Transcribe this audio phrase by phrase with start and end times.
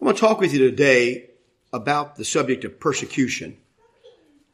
[0.00, 1.28] I want to talk with you today
[1.74, 3.58] about the subject of persecution.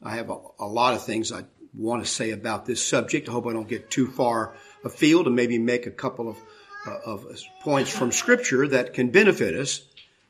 [0.03, 3.29] I have a, a, lot of things I want to say about this subject.
[3.29, 6.37] I hope I don't get too far afield and maybe make a couple of,
[6.85, 9.83] uh, of points from scripture that can benefit us.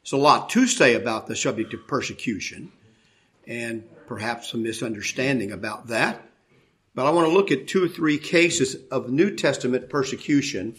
[0.03, 2.71] There's a lot to say about the subject of persecution
[3.47, 6.29] and perhaps some misunderstanding about that.
[6.95, 10.77] But I want to look at two or three cases of New Testament persecution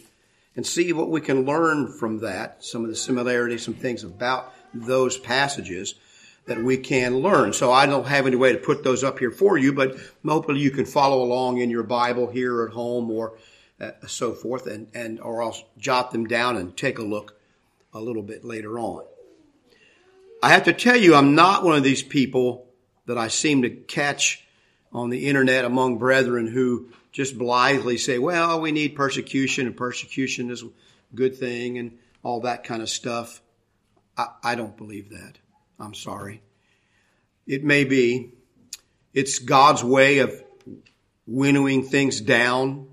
[0.58, 4.52] and see what we can learn from that, some of the similarities, some things about
[4.74, 5.93] those passages
[6.48, 7.54] that we can learn.
[7.54, 10.60] So I don't have any way to put those up here for you, but hopefully
[10.60, 13.38] you can follow along in your Bible here at home or
[13.79, 17.39] uh, so forth, and, and or I'll jot them down and take a look
[17.93, 19.04] a little bit later on.
[20.42, 22.65] I have to tell you, I'm not one of these people
[23.06, 24.43] that I seem to catch
[24.92, 30.52] on the internet among brethren who just blithely say, well, we need persecution and persecution
[30.52, 30.70] is a
[31.16, 33.42] good thing and all that kind of stuff.
[34.16, 35.40] I, I don't believe that.
[35.80, 36.44] I'm sorry.
[37.48, 38.34] It may be.
[39.16, 40.32] It's God's way of
[41.26, 42.88] winnowing things down.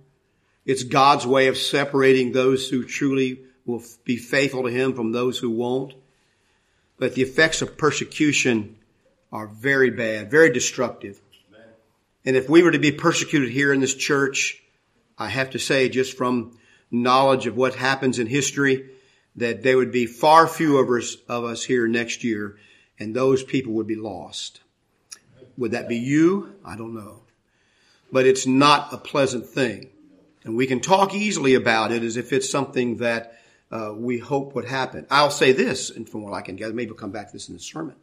[0.64, 5.36] It's God's way of separating those who truly will be faithful to Him from those
[5.36, 5.92] who won't.
[6.98, 8.76] But the effects of persecution
[9.30, 11.20] are very bad, very destructive.
[12.24, 14.60] And if we were to be persecuted here in this church,
[15.18, 16.58] I have to say, just from
[16.90, 18.90] knowledge of what happens in history,
[19.36, 22.56] that there would be far fewer of us, of us here next year,
[22.98, 24.60] and those people would be lost.
[25.56, 26.54] Would that be you?
[26.64, 27.22] I don't know.
[28.10, 29.90] But it's not a pleasant thing.
[30.44, 33.38] And we can talk easily about it as if it's something that
[33.70, 35.06] uh, we hope would happen.
[35.10, 37.48] I'll say this, and from what I can gather, maybe we'll come back to this
[37.48, 37.96] in the sermon.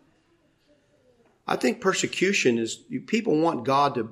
[1.51, 4.09] I think persecution is, people want God to,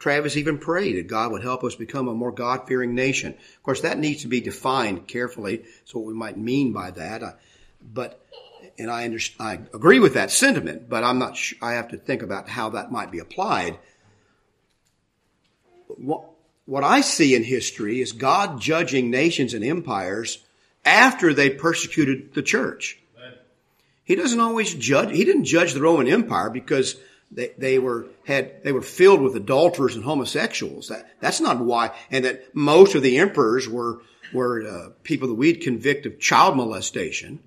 [0.00, 3.34] Travis even prayed that God would help us become a more God fearing nation.
[3.34, 5.62] Of course, that needs to be defined carefully.
[5.84, 7.22] So what we might mean by that.
[7.22, 7.32] Uh,
[7.80, 8.20] but,
[8.80, 12.22] and I understand, I agree with that sentiment, but I'm not I have to think
[12.22, 13.78] about how that might be applied.
[15.86, 16.24] What,
[16.64, 20.38] what I see in history is God judging nations and empires
[20.84, 22.98] after they persecuted the church.
[24.12, 25.16] He doesn't always judge.
[25.16, 26.96] He didn't judge the Roman Empire because
[27.30, 30.88] they, they were had they were filled with adulterers and homosexuals.
[30.88, 31.92] That that's not why.
[32.10, 34.02] And that most of the emperors were
[34.34, 37.40] were uh, people that we'd convict of child molestation,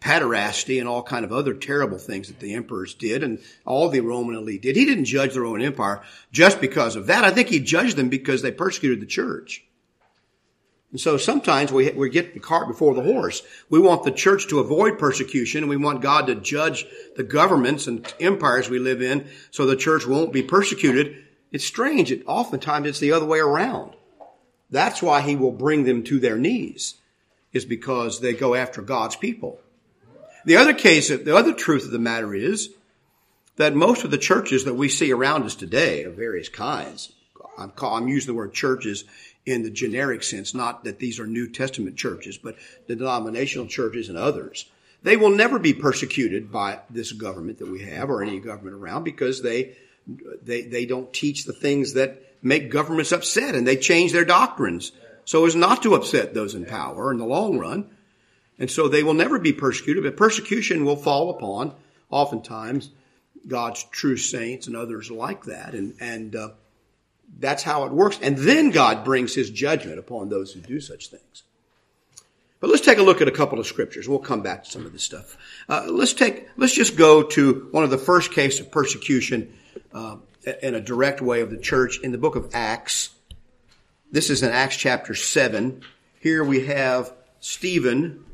[0.00, 4.00] pederasty, and all kind of other terrible things that the emperors did, and all the
[4.00, 4.74] Roman elite did.
[4.74, 6.00] He didn't judge the Roman Empire
[6.32, 7.24] just because of that.
[7.24, 9.66] I think he judged them because they persecuted the church.
[10.92, 13.42] And so sometimes we, we get the cart before the horse.
[13.70, 16.86] We want the church to avoid persecution and we want God to judge
[17.16, 21.24] the governments and empires we live in so the church won't be persecuted.
[21.50, 22.12] It's strange.
[22.12, 23.94] It, oftentimes it's the other way around.
[24.70, 26.94] That's why he will bring them to their knees
[27.54, 29.60] is because they go after God's people.
[30.44, 32.70] The other case, the other truth of the matter is
[33.56, 37.12] that most of the churches that we see around us today of various kinds,
[37.58, 39.04] I'm, call, I'm using the word churches
[39.44, 44.08] in the generic sense, not that these are New Testament churches, but the denominational churches
[44.08, 44.66] and others.
[45.02, 49.02] They will never be persecuted by this government that we have or any government around
[49.02, 49.76] because they,
[50.42, 54.92] they, they don't teach the things that make governments upset and they change their doctrines
[55.24, 57.90] so as not to upset those in power in the long run.
[58.58, 61.74] And so they will never be persecuted, but persecution will fall upon
[62.10, 62.90] oftentimes
[63.48, 65.74] God's true saints and others like that.
[65.74, 66.50] And, and, uh,
[67.38, 68.18] that's how it works.
[68.22, 71.42] And then God brings his judgment upon those who do such things.
[72.60, 74.08] But let's take a look at a couple of scriptures.
[74.08, 75.36] We'll come back to some of this stuff.
[75.68, 79.52] Uh, let's take, let's just go to one of the first cases of persecution
[79.92, 80.18] uh,
[80.62, 83.10] in a direct way of the church in the book of Acts.
[84.12, 85.82] This is in Acts chapter 7.
[86.20, 88.24] Here we have Stephen,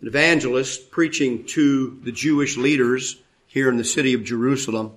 [0.00, 4.92] an evangelist, preaching to the Jewish leaders here in the city of Jerusalem.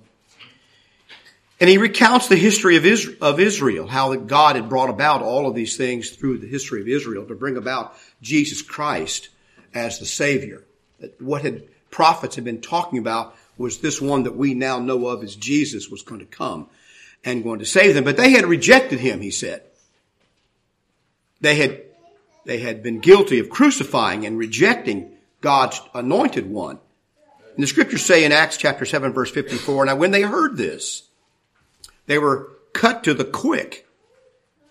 [1.60, 5.76] And he recounts the history of Israel, how God had brought about all of these
[5.76, 9.28] things through the history of Israel to bring about Jesus Christ
[9.72, 10.64] as the Savior.
[11.20, 15.22] What had prophets had been talking about was this one that we now know of
[15.22, 16.68] as Jesus was going to come
[17.24, 18.04] and going to save them.
[18.04, 19.62] But they had rejected him, he said.
[21.40, 21.82] They had,
[22.44, 26.78] they had been guilty of crucifying and rejecting God's anointed one.
[27.54, 31.02] And the scriptures say in Acts chapter 7 verse 54, now when they heard this,
[32.06, 33.86] they were cut to the quick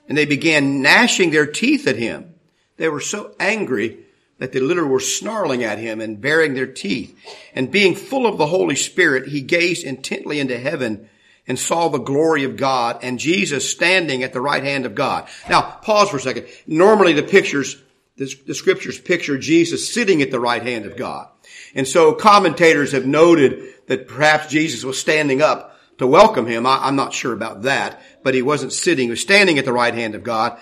[0.07, 2.33] and they began gnashing their teeth at him.
[2.77, 3.99] They were so angry
[4.39, 7.17] that they literally were snarling at him and baring their teeth.
[7.53, 11.09] And being full of the Holy Spirit, he gazed intently into heaven
[11.47, 15.27] and saw the glory of God and Jesus standing at the right hand of God.
[15.49, 16.47] Now, pause for a second.
[16.67, 17.81] Normally the pictures
[18.17, 21.27] the, scriptures picture Jesus sitting at the right hand of God.
[21.73, 25.72] And so commentators have noted that perhaps Jesus was standing up
[26.03, 26.65] to welcome him.
[26.65, 29.73] I, am not sure about that, but he wasn't sitting, he was standing at the
[29.73, 30.59] right hand of God.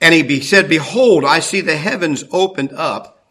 [0.00, 3.24] And he be, said, behold, I see the heavens opened up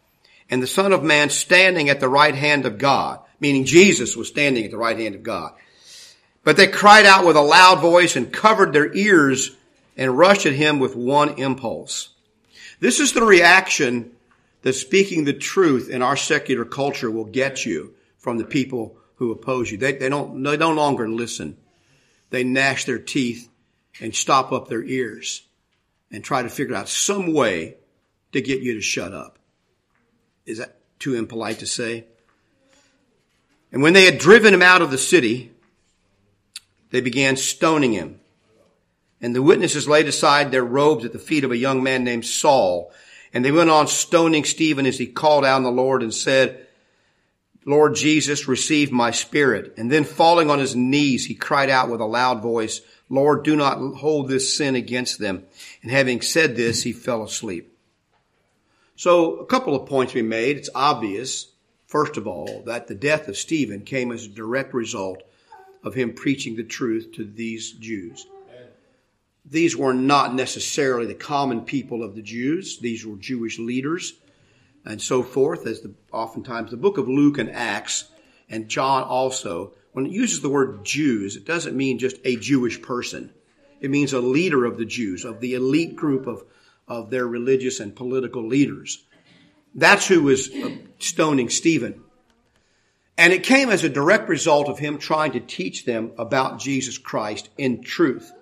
[0.50, 4.28] and the son of man standing at the right hand of God, meaning Jesus was
[4.28, 5.52] standing at the right hand of God.
[6.42, 9.56] But they cried out with a loud voice and covered their ears
[9.96, 12.10] and rushed at him with one impulse.
[12.80, 14.12] This is the reaction
[14.62, 19.32] that speaking the truth in our secular culture will get you from the people who
[19.32, 19.78] oppose you.
[19.78, 21.56] They, they don't, they no longer listen.
[22.30, 23.48] They gnash their teeth
[24.00, 25.42] and stop up their ears
[26.10, 27.76] and try to figure out some way
[28.32, 29.38] to get you to shut up.
[30.44, 32.04] Is that too impolite to say?
[33.72, 35.52] And when they had driven him out of the city,
[36.90, 38.20] they began stoning him.
[39.20, 42.26] And the witnesses laid aside their robes at the feet of a young man named
[42.26, 42.92] Saul.
[43.32, 46.65] And they went on stoning Stephen as he called out on the Lord and said,
[47.66, 49.74] Lord Jesus, receive my spirit.
[49.76, 52.80] And then falling on his knees, he cried out with a loud voice,
[53.10, 55.44] Lord, do not hold this sin against them.
[55.82, 57.76] And having said this, he fell asleep.
[58.94, 60.56] So a couple of points we made.
[60.56, 61.52] It's obvious,
[61.86, 65.22] first of all, that the death of Stephen came as a direct result
[65.82, 68.26] of him preaching the truth to these Jews
[69.48, 72.78] these were not necessarily the common people of the Jews.
[72.78, 74.14] These were Jewish leaders
[74.86, 78.04] and so forth, as the, oftentimes the book of Luke and Acts
[78.48, 82.80] and John also, when it uses the word Jews, it doesn't mean just a Jewish
[82.80, 83.32] person.
[83.80, 86.44] It means a leader of the Jews, of the elite group of,
[86.86, 89.04] of their religious and political leaders.
[89.74, 92.02] That's who was uh, stoning Stephen.
[93.18, 96.96] And it came as a direct result of him trying to teach them about Jesus
[96.96, 98.32] Christ in truth.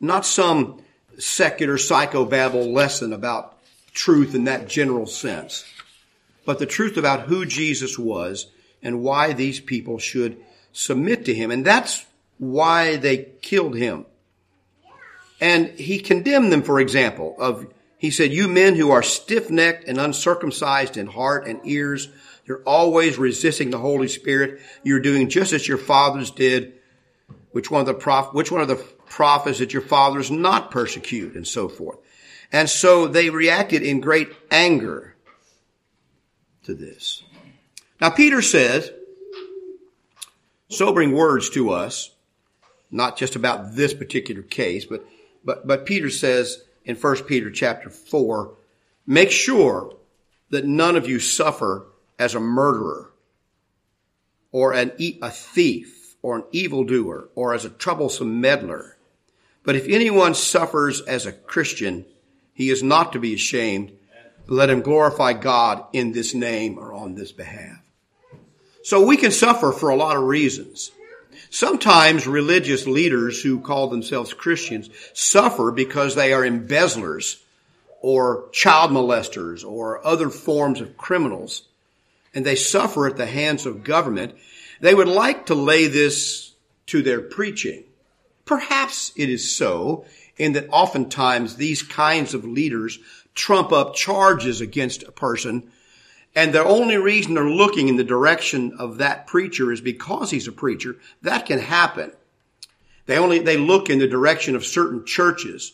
[0.00, 0.82] Not some
[1.18, 3.57] secular psychobabble lesson about
[3.98, 5.64] truth in that general sense,
[6.44, 8.46] but the truth about who Jesus was
[8.80, 10.36] and why these people should
[10.72, 11.50] submit to him.
[11.50, 12.06] And that's
[12.38, 14.06] why they killed him.
[15.40, 17.66] And he condemned them, for example, of,
[17.98, 22.08] he said, you men who are stiff-necked and uncircumcised in heart and ears,
[22.44, 24.60] you're always resisting the Holy Spirit.
[24.84, 26.74] You're doing just as your fathers did.
[27.50, 31.34] Which one of the prof, which one of the prophets that your fathers not persecute
[31.34, 31.98] and so forth.
[32.52, 35.14] And so they reacted in great anger
[36.64, 37.22] to this.
[38.00, 38.90] Now Peter says,
[40.68, 42.10] sobering words to us,
[42.90, 45.04] not just about this particular case, but,
[45.44, 48.54] but, but Peter says in 1 Peter chapter 4,
[49.06, 49.94] make sure
[50.50, 51.86] that none of you suffer
[52.18, 53.10] as a murderer
[54.52, 58.98] or an, a thief or an evildoer or as a troublesome meddler
[59.68, 62.06] but if anyone suffers as a Christian,
[62.58, 63.92] he is not to be ashamed.
[64.48, 67.78] Let him glorify God in this name or on this behalf.
[68.82, 70.90] So we can suffer for a lot of reasons.
[71.50, 77.40] Sometimes religious leaders who call themselves Christians suffer because they are embezzlers
[78.00, 81.62] or child molesters or other forms of criminals.
[82.34, 84.34] And they suffer at the hands of government.
[84.80, 86.54] They would like to lay this
[86.86, 87.84] to their preaching.
[88.44, 90.06] Perhaps it is so
[90.38, 92.98] in that oftentimes these kinds of leaders
[93.34, 95.70] trump up charges against a person
[96.34, 100.46] and the only reason they're looking in the direction of that preacher is because he's
[100.46, 100.96] a preacher.
[101.22, 102.12] That can happen.
[103.06, 105.72] They only, they look in the direction of certain churches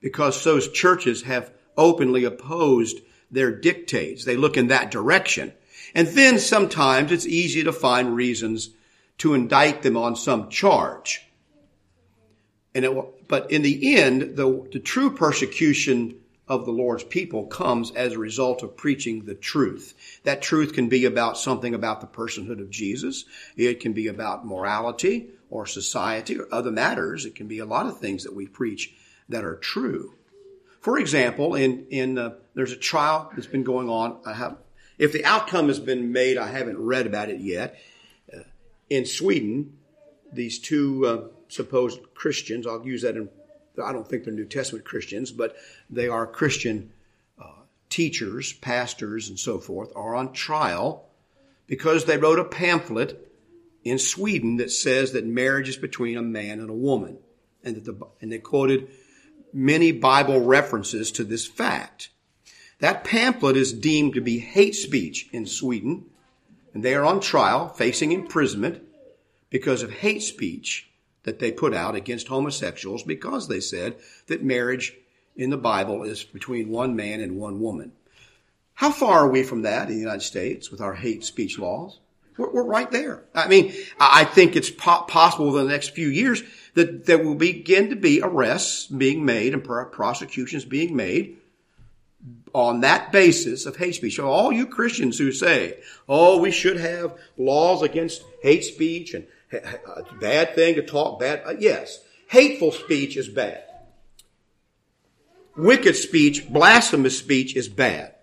[0.00, 2.98] because those churches have openly opposed
[3.30, 4.24] their dictates.
[4.24, 5.52] They look in that direction.
[5.94, 8.70] And then sometimes it's easy to find reasons
[9.18, 11.24] to indict them on some charge.
[12.74, 12.92] And it,
[13.30, 16.16] but in the end, the, the true persecution
[16.48, 20.20] of the Lord's people comes as a result of preaching the truth.
[20.24, 23.24] That truth can be about something about the personhood of Jesus.
[23.56, 27.24] It can be about morality or society or other matters.
[27.24, 28.92] It can be a lot of things that we preach
[29.28, 30.14] that are true.
[30.80, 34.18] For example, in, in, uh, there's a trial that's been going on.
[34.26, 34.56] I have,
[34.98, 37.78] if the outcome has been made, I haven't read about it yet.
[38.34, 38.40] Uh,
[38.88, 39.78] in Sweden,
[40.32, 42.66] these two, uh, supposed Christians.
[42.66, 43.28] I'll use that in,
[43.82, 45.56] I don't think they're New Testament Christians, but
[45.88, 46.92] they are Christian
[47.40, 51.06] uh, teachers, pastors, and so forth, are on trial
[51.66, 53.28] because they wrote a pamphlet
[53.84, 57.18] in Sweden that says that marriage is between a man and a woman.
[57.62, 58.88] And, that the, and they quoted
[59.52, 62.10] many Bible references to this fact.
[62.78, 66.06] That pamphlet is deemed to be hate speech in Sweden,
[66.72, 68.82] and they are on trial, facing imprisonment
[69.50, 70.88] because of hate speech
[71.24, 74.94] that they put out against homosexuals because they said that marriage
[75.36, 77.92] in the Bible is between one man and one woman.
[78.74, 81.98] How far are we from that in the United States with our hate speech laws?
[82.38, 83.24] We're, we're right there.
[83.34, 86.42] I mean, I think it's po- possible in the next few years
[86.74, 91.36] that there will begin to be arrests being made and prosecutions being made
[92.54, 94.16] on that basis of hate speech.
[94.16, 95.78] So all you Christians who say,
[96.08, 101.42] oh, we should have laws against hate speech and a bad thing to talk bad.
[101.44, 103.64] Uh, yes, hateful speech is bad.
[105.56, 108.14] Wicked speech, blasphemous speech is bad.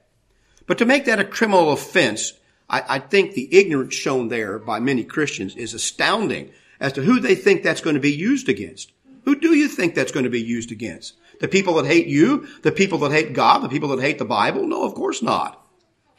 [0.66, 2.34] But to make that a criminal offense,
[2.70, 7.20] I, I think the ignorance shown there by many Christians is astounding as to who
[7.20, 8.92] they think that's going to be used against.
[9.26, 11.16] Who do you think that's going to be used against?
[11.40, 12.48] The people that hate you?
[12.62, 13.60] The people that hate God?
[13.60, 14.66] The people that hate the Bible?
[14.68, 15.66] No, of course not.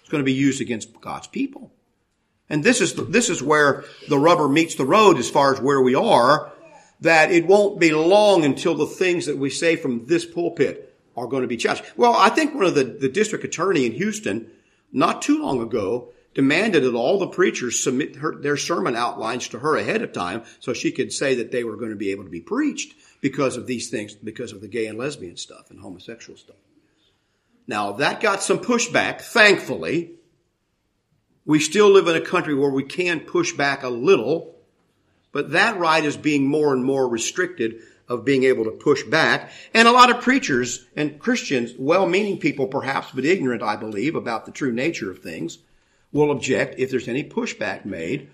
[0.00, 1.72] It's going to be used against God's people.
[2.50, 5.82] And this is, this is where the rubber meets the road as far as where
[5.82, 6.50] we are,
[7.00, 11.26] that it won't be long until the things that we say from this pulpit are
[11.26, 11.84] going to be challenged.
[11.96, 14.50] Well, I think one of the, the district attorney in Houston,
[14.92, 19.58] not too long ago, demanded that all the preachers submit her, their sermon outlines to
[19.58, 22.24] her ahead of time so she could say that they were going to be able
[22.24, 25.80] to be preached because of these things, because of the gay and lesbian stuff and
[25.80, 26.56] homosexual stuff.
[27.66, 30.12] Now that got some pushback, thankfully.
[31.48, 34.54] We still live in a country where we can push back a little,
[35.32, 39.50] but that right is being more and more restricted of being able to push back.
[39.72, 44.44] And a lot of preachers and Christians, well-meaning people perhaps, but ignorant, I believe, about
[44.44, 45.56] the true nature of things,
[46.12, 48.28] will object if there's any pushback made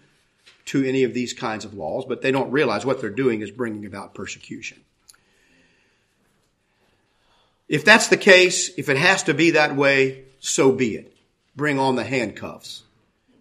[0.66, 3.50] to any of these kinds of laws, but they don't realize what they're doing is
[3.52, 4.80] bringing about persecution.
[7.68, 11.16] If that's the case, if it has to be that way, so be it.
[11.54, 12.84] Bring on the handcuffs.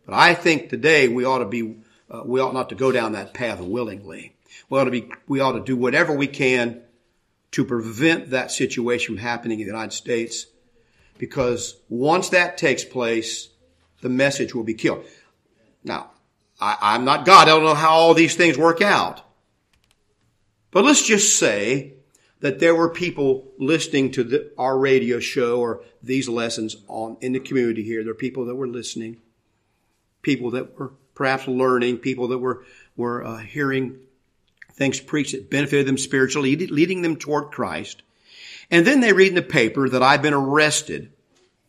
[0.06, 1.78] But I think today we ought to be,
[2.10, 4.36] uh, we ought not to go down that path willingly.
[4.70, 6.82] We ought to be, we ought to do whatever we can
[7.52, 10.48] to prevent that situation from happening in the United States
[11.18, 13.50] because once that takes place,
[14.02, 15.06] the message will be killed.
[15.84, 16.12] Now,
[16.60, 17.48] I, am not God.
[17.48, 19.22] I don't know how all these things work out.
[20.72, 21.94] But let's just say
[22.40, 27.34] that there were people listening to the, our radio show or these lessons on in
[27.34, 28.04] the community here.
[28.04, 29.22] There are people that were listening,
[30.24, 32.66] people that were perhaps learning, people that were
[32.98, 34.00] were uh, hearing
[34.74, 38.02] things preached that benefited them spiritually, leading them toward Christ.
[38.72, 41.12] And then they read in the paper that I've been arrested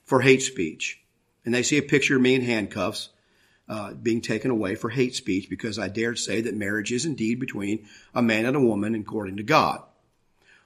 [0.04, 1.04] for hate speech
[1.44, 3.10] and they see a picture of me in handcuffs
[3.68, 7.40] uh, being taken away for hate speech because I dared say that marriage is indeed
[7.40, 9.82] between a man and a woman according to God.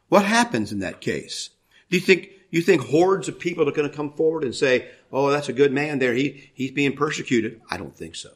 [0.09, 1.51] What happens in that case?
[1.91, 4.89] Do you think you think hordes of people are going to come forward and say,
[5.13, 6.15] "Oh, that's a good man there.
[6.15, 7.61] He he's being persecuted"?
[7.71, 8.31] I don't think so.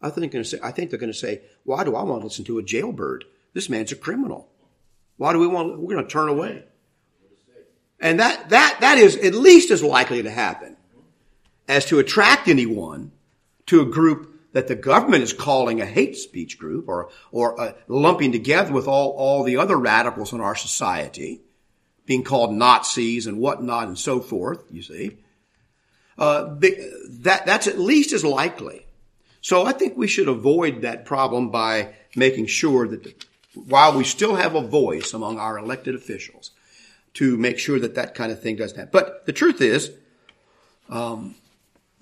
[0.00, 0.58] I think say.
[0.62, 3.24] I think they're going to say, "Why do I want to listen to a jailbird?
[3.52, 4.48] This man's a criminal.
[5.16, 5.78] Why do we want?
[5.78, 6.64] We're going to turn away."
[8.00, 10.76] And that that that is at least as likely to happen
[11.68, 13.12] as to attract anyone
[13.66, 17.72] to a group that the government is calling a hate speech group or, or uh,
[17.88, 21.40] lumping together with all, all the other radicals in our society,
[22.04, 25.16] being called Nazis and whatnot and so forth, you see.
[26.18, 28.86] Uh, that, that's at least as likely.
[29.40, 34.36] So I think we should avoid that problem by making sure that while we still
[34.36, 36.52] have a voice among our elected officials
[37.14, 38.90] to make sure that that kind of thing doesn't happen.
[38.92, 39.90] But the truth is,
[40.88, 41.34] um,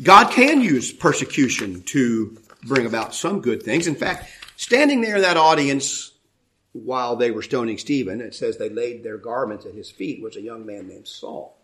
[0.02, 3.86] God can use persecution to bring about some good things.
[3.86, 6.12] In fact, standing there in that audience
[6.72, 10.36] while they were stoning Stephen, it says they laid their garments at his feet, was
[10.36, 11.56] a young man named Saul.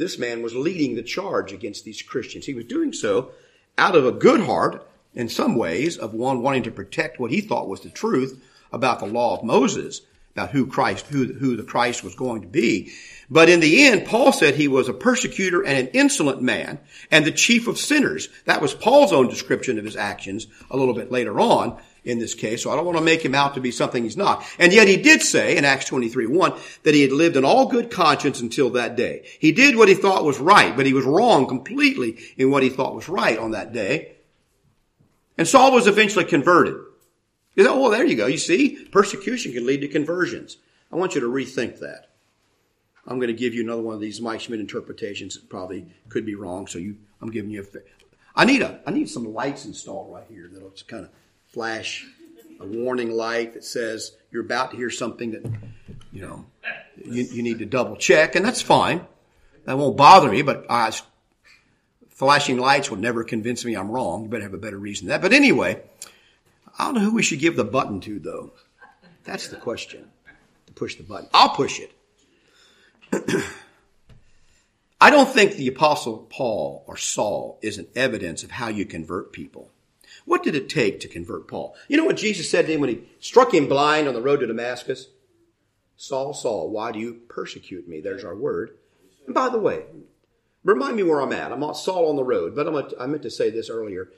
[0.00, 2.46] This man was leading the charge against these Christians.
[2.46, 3.32] He was doing so
[3.76, 7.42] out of a good heart, in some ways, of one wanting to protect what he
[7.42, 8.42] thought was the truth
[8.72, 10.00] about the law of Moses,
[10.34, 12.90] about who Christ, who, who the Christ was going to be.
[13.28, 16.78] But in the end, Paul said he was a persecutor and an insolent man
[17.10, 18.30] and the chief of sinners.
[18.46, 22.34] That was Paul's own description of his actions a little bit later on in this
[22.34, 22.62] case.
[22.62, 24.44] So I don't want to make him out to be something he's not.
[24.58, 26.52] And yet he did say in Acts 23, 1
[26.82, 29.26] that he had lived in all good conscience until that day.
[29.38, 32.68] He did what he thought was right, but he was wrong completely in what he
[32.68, 34.16] thought was right on that day.
[35.36, 36.76] And Saul was eventually converted.
[37.54, 38.26] You know, oh, well, there you go.
[38.26, 40.58] You see, persecution can lead to conversions.
[40.92, 42.10] I want you to rethink that.
[43.06, 46.24] I'm going to give you another one of these Mike Schmidt interpretations that probably could
[46.24, 46.66] be wrong.
[46.66, 47.78] So you, I'm giving you a.
[48.36, 48.80] I need a.
[48.86, 51.10] I need some lights installed right here that'll kind of
[51.52, 52.06] flash
[52.60, 55.44] a warning light that says you're about to hear something that,
[56.12, 56.46] you know,
[57.04, 59.06] you, you need to double check, and that's fine.
[59.64, 60.92] That won't bother me, but uh,
[62.08, 64.24] flashing lights will never convince me I'm wrong.
[64.24, 65.22] You better have a better reason than that.
[65.22, 65.82] But anyway,
[66.78, 68.52] I don't know who we should give the button to, though.
[69.24, 70.10] That's the question.
[70.66, 71.28] To push the button.
[71.32, 71.92] I'll push it.
[75.00, 79.32] I don't think the apostle Paul or Saul is an evidence of how you convert
[79.32, 79.70] people.
[80.24, 81.74] What did it take to convert Paul?
[81.88, 84.40] You know what Jesus said to him when he struck him blind on the road
[84.40, 85.08] to Damascus?
[85.96, 88.00] Saul, Saul, why do you persecute me?
[88.00, 88.78] There's our word.
[89.26, 89.84] And by the way,
[90.64, 91.52] remind me where I'm at.
[91.52, 94.08] I'm on Saul on the road, but I'm, I meant to say this earlier.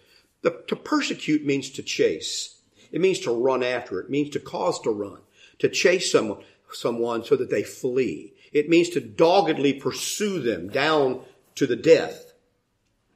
[0.42, 2.60] The, to persecute means to chase.
[2.92, 4.00] It means to run after.
[4.00, 5.18] It means to cause to run,
[5.58, 8.34] to chase someone, someone so that they flee.
[8.52, 11.22] It means to doggedly pursue them down
[11.54, 12.31] to the death.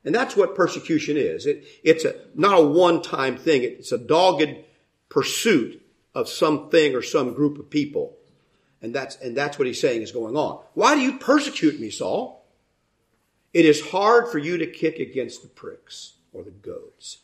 [0.07, 1.45] And that's what persecution is.
[1.45, 3.65] It, it's a, not a one-time thing.
[3.65, 4.55] It's a dogged
[5.09, 5.83] pursuit
[6.15, 8.17] of something or some group of people.
[8.81, 10.63] And that's, and that's what he's saying is going on.
[10.75, 12.47] Why do you persecute me, Saul?
[13.53, 17.19] It is hard for you to kick against the pricks or the goads.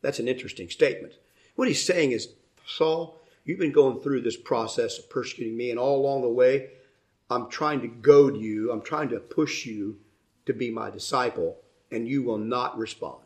[0.00, 1.14] That's an interesting statement.
[1.54, 2.28] What he's saying is,
[2.66, 6.68] Saul, you've been going through this process of persecuting me, and all along the way,
[7.28, 9.98] I'm trying to goad you, I'm trying to push you
[10.46, 11.58] to be my disciple,
[11.90, 13.22] and you will not respond.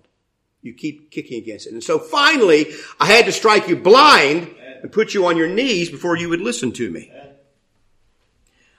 [0.62, 1.73] You keep kicking against it.
[1.73, 2.67] And so finally,
[2.99, 6.40] I had to strike you blind and put you on your knees before you would
[6.40, 7.12] listen to me.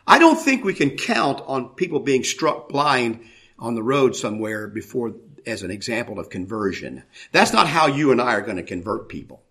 [0.06, 3.22] I don't think we can count on people being struck blind
[3.58, 5.14] on the road somewhere before
[5.46, 7.04] as an example of conversion.
[7.32, 9.42] That's not how you and I are going to convert people.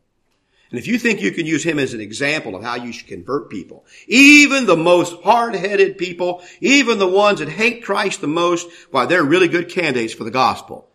[0.70, 3.08] And if you think you can use him as an example of how you should
[3.08, 8.68] convert people, even the most hard-headed people, even the ones that hate Christ the most,
[8.90, 10.88] why they're really good candidates for the gospel.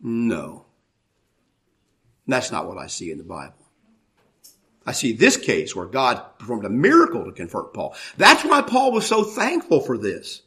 [0.00, 0.64] No.
[2.26, 3.54] That's not what I see in the Bible.
[4.86, 7.94] I see this case where God performed a miracle to convert Paul.
[8.16, 10.40] That's why Paul was so thankful for this.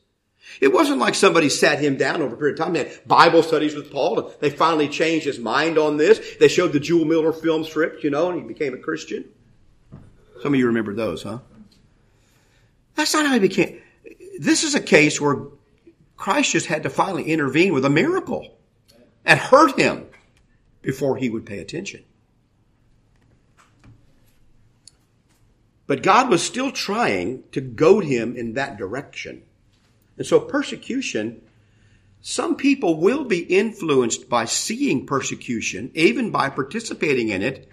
[0.60, 2.74] It wasn't like somebody sat him down over a period of time.
[2.74, 4.20] They had Bible studies with Paul.
[4.20, 6.36] And they finally changed his mind on this.
[6.40, 9.26] They showed the Jule Miller film strip, you know, and he became a Christian.
[10.42, 11.40] Some of you remember those, huh?
[12.96, 13.80] That's not how he became.
[14.40, 15.38] This is a case where
[16.18, 18.58] Christ just had to finally intervene with a miracle
[19.26, 20.08] and hurt him
[20.82, 22.04] before he would pay attention.
[25.88, 29.44] But God was still trying to goad him in that direction.
[30.22, 31.42] And so persecution,
[32.22, 37.68] some people will be influenced by seeing persecution, even by participating in it.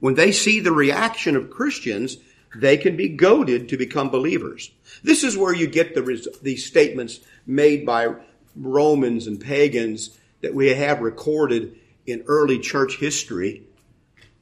[0.00, 2.18] When they see the reaction of Christians,
[2.54, 4.70] they can be goaded to become believers.
[5.02, 8.16] This is where you get the, these statements made by
[8.54, 10.10] Romans and pagans
[10.42, 13.62] that we have recorded in early church history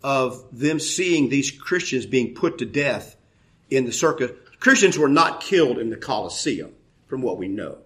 [0.02, 3.14] of them seeing these Christians being put to death
[3.70, 4.32] in the circus.
[4.58, 6.74] Christians were not killed in the Colosseum
[7.12, 7.76] from what we know.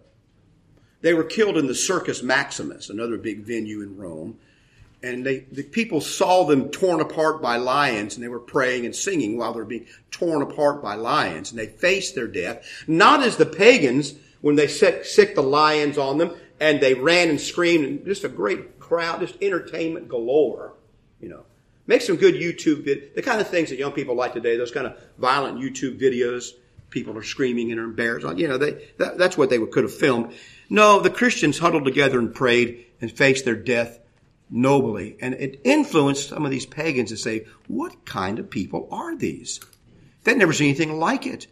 [1.00, 4.38] They were killed in the Circus Maximus, another big venue in Rome.
[5.02, 8.94] And they, the people saw them torn apart by lions and they were praying and
[8.94, 11.50] singing while they were being torn apart by lions.
[11.50, 15.98] And they faced their death, not as the pagans when they set, sic the lions
[15.98, 20.74] on them and they ran and screamed and just a great crowd, just entertainment galore,
[21.20, 21.42] you know.
[21.88, 24.70] Make some good YouTube vid, the kind of things that young people like today, those
[24.70, 26.52] kind of violent YouTube videos
[26.90, 28.26] people are screaming and are embarrassed.
[28.38, 30.34] You know, they, that, that's what they could have filmed.
[30.68, 33.98] No, the Christians huddled together and prayed and faced their death
[34.50, 35.16] nobly.
[35.20, 39.60] And it influenced some of these pagans to say, what kind of people are these?
[40.24, 41.46] They'd never seen anything like it.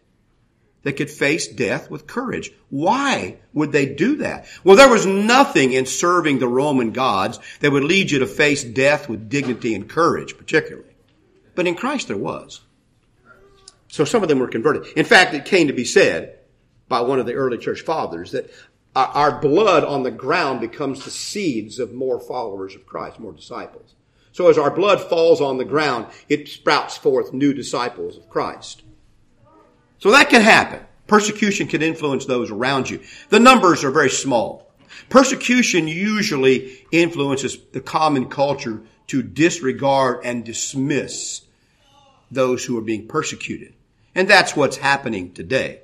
[0.83, 2.53] They could face death with courage.
[2.69, 4.47] Why would they do that?
[4.63, 8.63] Well, there was nothing in serving the Roman gods that would lead you to face
[8.63, 10.95] death with dignity and courage, particularly.
[11.55, 12.61] But in Christ there was.
[13.95, 14.87] So some of them were converted.
[14.97, 16.41] In fact, it came to be said
[16.89, 18.51] by one of the early church fathers that
[18.97, 23.95] our blood on the ground becomes the seeds of more followers of Christ, more disciples.
[24.33, 28.83] So as our blood falls on the ground, it sprouts forth new disciples of Christ.
[30.01, 30.81] So that can happen.
[31.07, 33.01] Persecution can influence those around you.
[33.29, 34.73] The numbers are very small.
[35.09, 41.43] Persecution usually influences the common culture to disregard and dismiss
[42.33, 43.73] those who are being persecuted.
[44.15, 45.81] And that's what's happening today.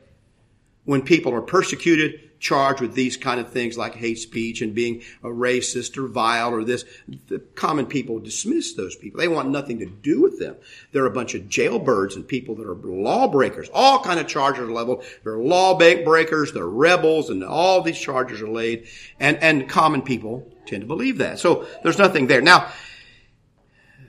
[0.85, 5.03] When people are persecuted, charged with these kind of things like hate speech and being
[5.23, 6.85] a racist or vile or this,
[7.29, 9.21] the common people dismiss those people.
[9.21, 10.57] They want nothing to do with them.
[10.93, 13.69] They're a bunch of jailbirds and people that are lawbreakers.
[13.75, 15.05] All kind of charges are leveled.
[15.23, 18.89] They're lawbreakers, they're rebels, and all these charges are laid.
[19.21, 21.39] And, and common people tend to believe that.
[21.39, 22.41] So there's nothing there.
[22.41, 22.73] Now,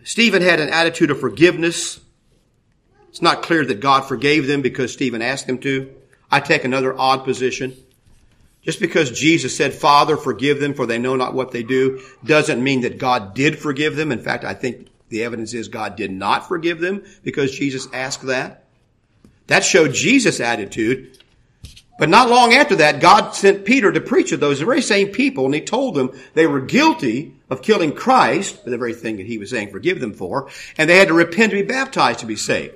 [0.04, 2.00] Stephen had an attitude of forgiveness
[3.12, 5.94] it's not clear that God forgave them because Stephen asked them to.
[6.32, 7.76] I take another odd position.
[8.62, 12.64] Just because Jesus said, Father, forgive them for they know not what they do, doesn't
[12.64, 14.14] mean that God did forgive them.
[14.14, 18.26] In fact, I think the evidence is God did not forgive them because Jesus asked
[18.28, 18.64] that.
[19.48, 21.18] That showed Jesus' attitude.
[22.00, 25.46] But not long after that, God sent Peter to preach to those very same people,
[25.46, 29.38] and he told them they were guilty of killing Christ, the very thing that he
[29.38, 32.38] was saying forgive them for, and they had to repent to be baptized to be
[32.38, 32.76] saved.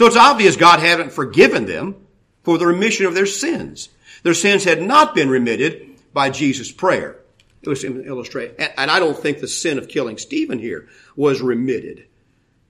[0.00, 1.94] So it's obvious God hadn't forgiven them
[2.42, 3.90] for the remission of their sins.
[4.22, 7.18] Their sins had not been remitted by Jesus' prayer.
[7.60, 8.58] It was illustrated.
[8.78, 12.06] And I don't think the sin of killing Stephen here was remitted.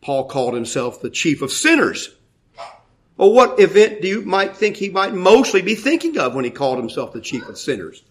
[0.01, 2.13] Paul called himself the chief of sinners.
[3.17, 6.51] Well, what event do you might think he might mostly be thinking of when he
[6.51, 8.03] called himself the chief of sinners?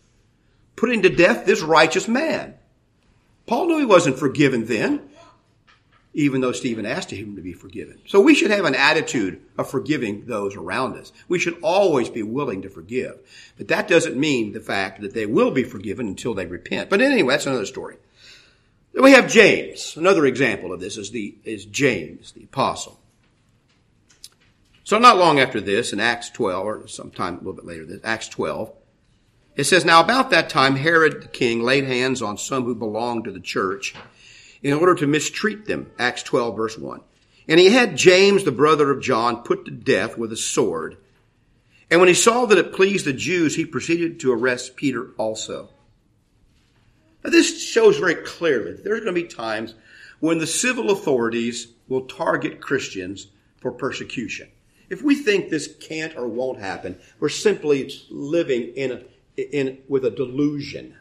[0.77, 2.53] Putting to death this righteous man.
[3.47, 5.08] Paul knew he wasn't forgiven then,
[6.13, 7.99] even though Stephen asked him to be forgiven.
[8.07, 11.11] So we should have an attitude of forgiving those around us.
[11.27, 13.19] We should always be willing to forgive.
[13.57, 16.89] But that doesn't mean the fact that they will be forgiven until they repent.
[16.89, 17.97] But anyway, that's another story.
[18.93, 19.95] Then we have James.
[19.97, 22.99] Another example of this is the, is James, the apostle.
[24.83, 28.01] So not long after this, in Acts 12, or sometime a little bit later, this,
[28.03, 28.71] Acts 12,
[29.55, 33.25] it says, Now about that time Herod the king laid hands on some who belonged
[33.25, 33.93] to the church
[34.61, 35.91] in order to mistreat them.
[35.97, 37.01] Acts 12 verse 1.
[37.47, 40.97] And he had James, the brother of John, put to death with a sword.
[41.89, 45.69] And when he saw that it pleased the Jews, he proceeded to arrest Peter also.
[47.23, 49.73] Now this shows very clearly that there's going to be times
[50.19, 54.49] when the civil authorities will target Christians for persecution.
[54.89, 60.05] If we think this can't or won't happen, we're simply living in a, in, with
[60.05, 60.95] a delusion.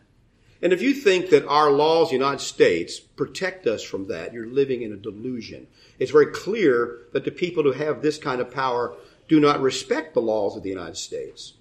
[0.61, 4.83] And if you think that our laws, United States, protect us from that, you're living
[4.83, 5.69] in a delusion.
[5.99, 8.95] It's very clear that the people who have this kind of power
[9.29, 11.55] do not respect the laws of the United States.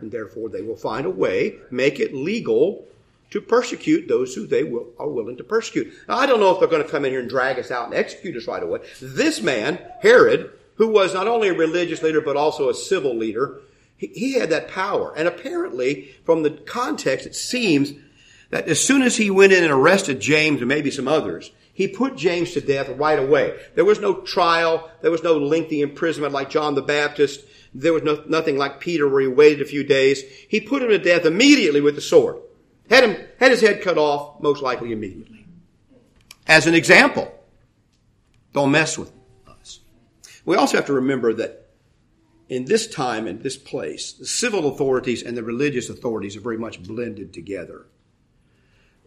[0.00, 2.86] And therefore, they will find a way, make it legal
[3.30, 5.92] to persecute those who they will, are willing to persecute.
[6.08, 7.86] Now, I don't know if they're going to come in here and drag us out
[7.86, 8.80] and execute us right away.
[9.02, 13.60] This man, Herod, who was not only a religious leader, but also a civil leader,
[13.96, 15.12] he, he had that power.
[15.14, 17.92] And apparently, from the context, it seems
[18.50, 21.86] that as soon as he went in and arrested James and maybe some others, he
[21.86, 23.56] put James to death right away.
[23.74, 24.90] There was no trial.
[25.00, 27.44] There was no lengthy imprisonment like John the Baptist.
[27.74, 30.22] There was no, nothing like Peter where he waited a few days.
[30.48, 32.38] He put him to death immediately with the sword.
[32.90, 35.46] Had him, had his head cut off, most likely immediately.
[36.46, 37.32] As an example,
[38.54, 39.12] don't mess with
[39.46, 39.80] us.
[40.46, 41.68] we also have to remember that
[42.48, 46.56] in this time and this place, the civil authorities and the religious authorities are very
[46.56, 47.86] much blended together.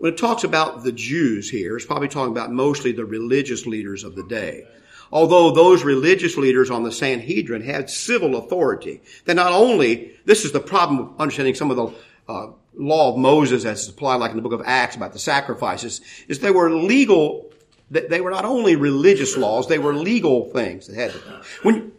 [0.02, 4.04] When it talks about the Jews here, it's probably talking about mostly the religious leaders
[4.04, 4.66] of the day.
[5.12, 10.54] Although those religious leaders on the Sanhedrin had civil authority, that not only, this is
[10.54, 11.94] the problem of understanding some of the
[12.28, 16.02] uh, law of Moses as applied like in the book of Acts about the sacrifices,
[16.28, 17.52] is they were legal
[17.92, 21.32] they were not only religious laws, they were legal things that had to be.
[21.62, 21.92] When,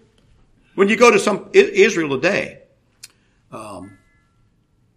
[0.75, 2.63] when you go to some Israel today,
[3.53, 3.97] um,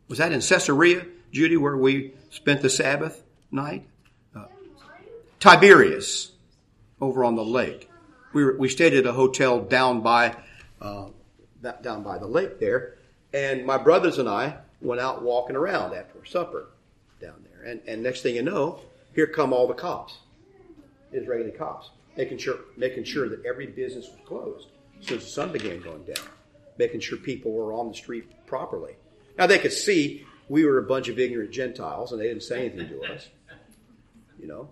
[0.08, 3.88] was that in Caesarea, Judy, where we spent the Sabbath night?
[4.36, 4.46] Uh,
[5.40, 6.32] Tiberias,
[7.00, 7.90] over on the lake.
[8.34, 10.36] We, were, we stayed at a hotel down by
[10.82, 11.08] uh,
[11.82, 12.98] down by the lake there,
[13.34, 16.68] and my brothers and I went out walking around after supper
[17.20, 17.72] down there.
[17.72, 18.82] And, and next thing you know,
[19.16, 20.18] here come all the cops
[21.12, 24.68] Israeli cops, making sure making sure that every business was closed
[25.00, 26.26] since the sun began going down,
[26.78, 28.96] making sure people were on the street properly.
[29.38, 32.66] Now they could see we were a bunch of ignorant Gentiles, and they didn't say
[32.66, 33.30] anything to us,
[34.40, 34.70] you know.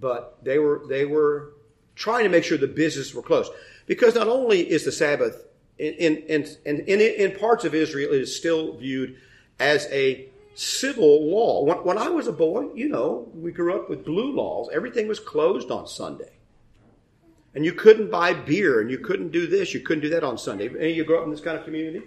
[0.00, 1.52] But they were they were
[1.94, 3.52] trying to make sure the businesses were closed
[3.86, 5.44] because not only is the Sabbath
[5.78, 9.16] in in in, in, in parts of Israel it is still viewed
[9.58, 11.64] as a civil law.
[11.64, 14.68] When, when, I was a boy, you know, we grew up with blue laws.
[14.72, 16.32] Everything was closed on Sunday.
[17.54, 20.38] And you couldn't buy beer and you couldn't do this, you couldn't do that on
[20.38, 20.66] Sunday.
[20.66, 22.02] And you grew up in this kind of community?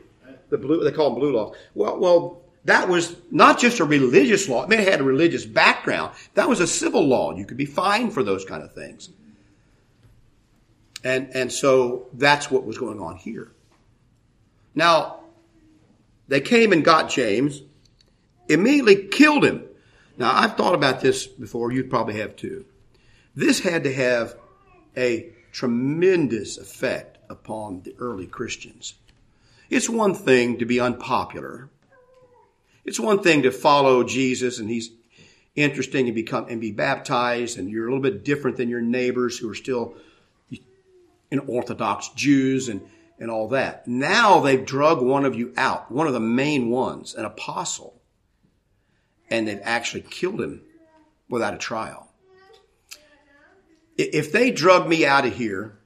[0.49, 1.55] The blue, they call them blue laws.
[1.73, 4.63] Well, well, that was not just a religious law.
[4.63, 6.13] I mean, it had a religious background.
[6.35, 7.35] That was a civil law.
[7.35, 9.09] You could be fined for those kind of things.
[11.03, 13.51] And, and so that's what was going on here.
[14.73, 15.19] Now,
[16.29, 17.61] they came and got James
[18.47, 19.65] immediately killed him.
[20.17, 21.71] Now, I've thought about this before.
[21.71, 22.65] You probably have too.
[23.35, 24.35] This had to have
[24.95, 28.93] a tremendous effect upon the early Christians.
[29.69, 31.69] It's one thing to be unpopular.
[32.85, 34.91] It's one thing to follow Jesus and he's
[35.55, 39.37] interesting and become and be baptized and you're a little bit different than your neighbors
[39.37, 39.95] who are still
[41.31, 42.81] in Orthodox Jews and,
[43.19, 43.87] and all that.
[43.87, 48.01] Now they've drug one of you out, one of the main ones, an apostle
[49.29, 50.61] and they've actually killed him
[51.29, 52.09] without a trial.
[53.97, 55.77] If they drug me out of here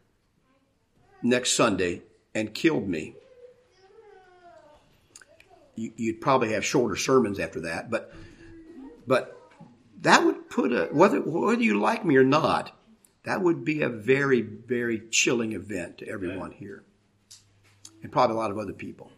[1.22, 3.16] next Sunday and killed me,
[5.78, 7.90] you, would probably have shorter sermons after that.
[7.90, 8.14] But,
[9.06, 9.38] but
[10.02, 12.72] that would put a, whether, whether you like me or not,
[13.24, 16.84] that would be a very, very chilling event to everyone here.
[18.02, 19.12] And probably a lot of other people.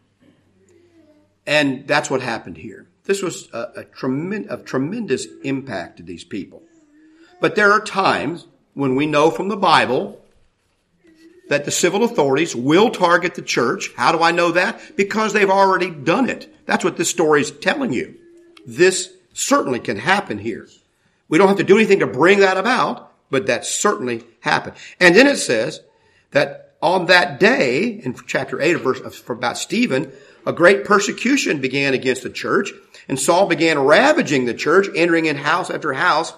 [1.45, 2.87] And that's what happened here.
[3.05, 6.63] This was a, a tremendous, of tremendous impact to these people.
[7.39, 10.18] But there are times when we know from the Bible
[11.49, 13.89] that the civil authorities will target the church.
[13.97, 14.95] How do I know that?
[14.95, 16.51] Because they've already done it.
[16.65, 18.15] That's what this story is telling you.
[18.65, 20.67] This certainly can happen here.
[21.27, 24.75] We don't have to do anything to bring that about, but that certainly happened.
[24.99, 25.81] And then it says
[26.31, 30.11] that on that day, in chapter 8 of verse about Stephen,
[30.45, 32.71] a great persecution began against the church,
[33.07, 36.33] and Saul began ravaging the church, entering in house after house,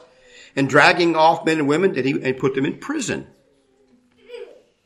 [0.56, 3.28] and dragging off men and women and, he, and put them in prison.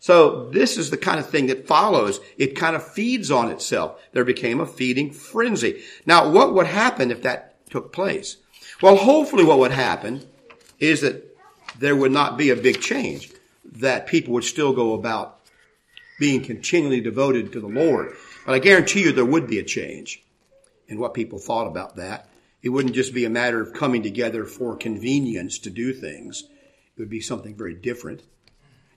[0.06, 2.20] So this is the kind of thing that follows.
[2.38, 4.00] It kind of feeds on itself.
[4.12, 5.82] There became a feeding frenzy.
[6.06, 8.38] Now, what would happen if that took place?
[8.84, 10.24] Well, hopefully what would happen
[10.80, 11.36] is that
[11.80, 13.32] there would not be a big change,
[13.78, 15.40] that people would still go about
[16.20, 18.14] being continually devoted to the Lord.
[18.46, 20.24] But I guarantee you there would be a change
[20.88, 22.30] in what people thought about that.
[22.62, 26.44] It wouldn't just be a matter of coming together for convenience to do things.
[26.96, 28.22] It would be something very different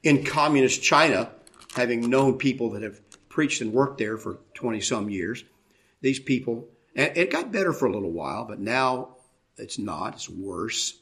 [0.09, 1.31] in communist China,
[1.75, 5.45] having known people that have preached and worked there for 20 some years,
[6.01, 6.67] these people,
[6.97, 9.17] and it got better for a little while, but now
[9.59, 10.99] it's not, it's worse.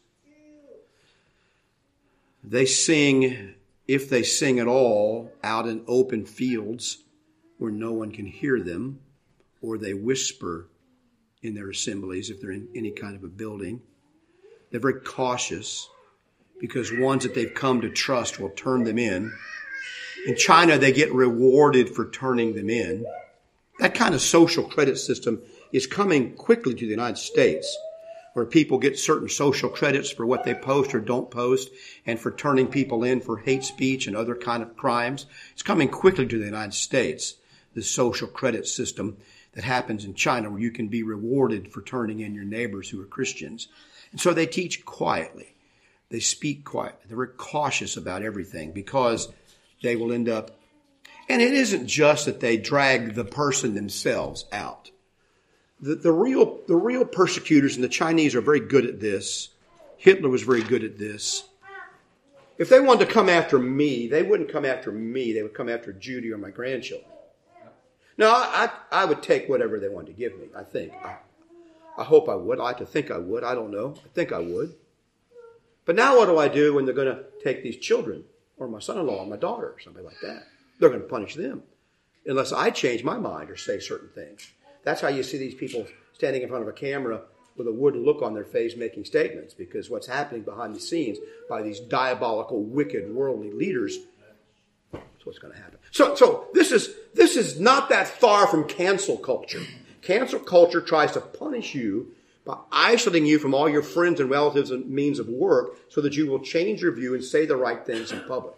[2.43, 3.55] They sing,
[3.87, 6.99] if they sing at all, out in open fields
[7.59, 8.99] where no one can hear them,
[9.63, 10.69] or they whisper
[11.43, 13.83] in their assemblies if they're in any kind of a building.
[14.71, 15.89] They're very cautious
[16.61, 19.33] because ones that they've come to trust will turn them in.
[20.27, 23.05] In China, they get rewarded for turning them in.
[23.79, 25.43] That kind of social credit system
[25.73, 27.77] is coming quickly to the United States,
[28.33, 31.71] where people get certain social credits for what they post or don't post,
[32.07, 35.27] and for turning people in for hate speech and other kind of crimes.
[35.53, 37.35] It's coming quickly to the United States,
[37.75, 39.19] the social credit system
[39.53, 43.01] that happens in China, where you can be rewarded for turning in your neighbors who
[43.01, 43.69] are Christians.
[44.13, 45.56] And so they teach quietly.
[46.09, 47.01] They speak quietly.
[47.09, 49.29] They're cautious about everything because
[49.83, 50.59] they will end up.
[51.29, 54.91] And it isn't just that they drag the person themselves out.
[55.81, 59.49] The, the real, the real persecutors, and the Chinese are very good at this.
[59.97, 61.45] Hitler was very good at this.
[62.59, 65.33] If they wanted to come after me, they wouldn't come after me.
[65.33, 67.11] They would come after Judy or my grandchildren.
[68.17, 70.93] Now, I, I, I would take whatever they wanted to give me, I think.
[71.05, 71.17] I,
[71.99, 72.59] I hope I would.
[72.59, 73.45] I like to think I would.
[73.45, 73.95] I don't know.
[74.03, 74.75] I think I would.
[75.87, 78.25] But now what do I do when they're going to take these children
[78.59, 80.43] or my son-in-law or my daughter or somebody like that?
[80.79, 81.63] They're going to punish them
[82.27, 84.51] unless I change my mind or say certain things.
[84.83, 87.23] That's how you see these people standing in front of a camera
[87.57, 91.19] with a wooden look on their face making statements because what's happening behind the scenes
[91.49, 93.99] by these diabolical, wicked, worldly leaders,
[94.93, 95.79] that's what's going to happen.
[95.93, 99.63] So, so this is, this is not that far from cancel culture.
[100.03, 102.13] Cancel culture tries to punish you
[102.47, 106.17] by isolating you from all your friends and relatives and means of work so that
[106.17, 108.55] you will change your view and say the right things in public.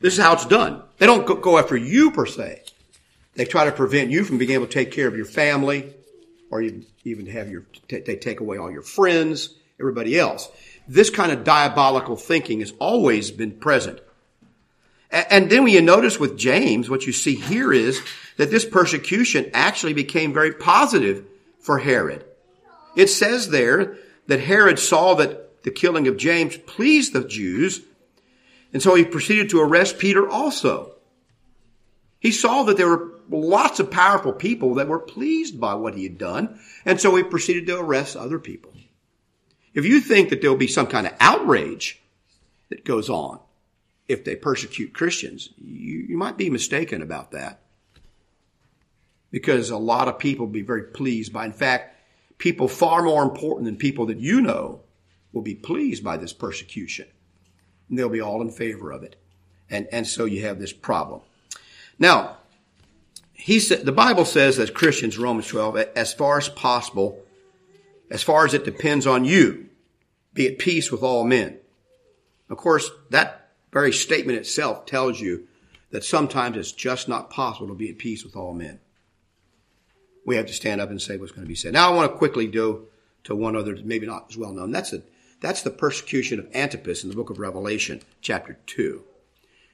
[0.00, 0.82] This is how it's done.
[0.98, 2.62] They don't go after you per se.
[3.34, 5.92] They try to prevent you from being able to take care of your family
[6.50, 10.48] or even have your, they take away all your friends, everybody else.
[10.86, 13.98] This kind of diabolical thinking has always been present.
[15.10, 18.00] And then when you notice with James, what you see here is
[18.36, 21.24] that this persecution actually became very positive
[21.64, 22.24] for Herod.
[22.94, 23.96] It says there
[24.26, 27.80] that Herod saw that the killing of James pleased the Jews,
[28.72, 30.92] and so he proceeded to arrest Peter also.
[32.20, 36.02] He saw that there were lots of powerful people that were pleased by what he
[36.02, 38.72] had done, and so he proceeded to arrest other people.
[39.72, 42.02] If you think that there will be some kind of outrage
[42.68, 43.40] that goes on
[44.06, 47.63] if they persecute Christians, you, you might be mistaken about that
[49.34, 51.44] because a lot of people will be very pleased by.
[51.44, 51.98] In fact,
[52.38, 54.82] people far more important than people that you know
[55.32, 57.08] will be pleased by this persecution.
[57.88, 59.16] And they'll be all in favor of it.
[59.68, 61.20] And, and so you have this problem.
[61.98, 62.36] Now,
[63.32, 67.20] he said, the Bible says that Christians, Romans 12, as far as possible,
[68.12, 69.68] as far as it depends on you,
[70.32, 71.58] be at peace with all men.
[72.48, 75.48] Of course, that very statement itself tells you
[75.90, 78.78] that sometimes it's just not possible to be at peace with all men
[80.24, 81.72] we have to stand up and say what's going to be said.
[81.72, 82.84] Now I want to quickly go
[83.24, 84.70] to one other, maybe not as well known.
[84.70, 85.02] That's the,
[85.40, 89.02] that's the persecution of Antipas in the book of Revelation, chapter 2.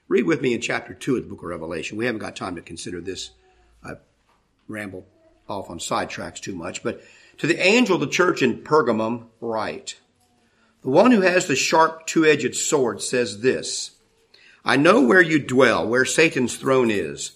[0.08, 1.96] Read with me in chapter 2 of the book of Revelation.
[1.96, 3.30] We haven't got time to consider this.
[3.84, 3.92] I
[4.66, 5.06] ramble
[5.48, 7.00] off on sidetracks too much, but
[7.38, 9.98] to the angel of the church in Pergamum, write.
[10.82, 13.92] The one who has the sharp two-edged sword says this,
[14.64, 17.32] I know where you dwell, where Satan's throne is,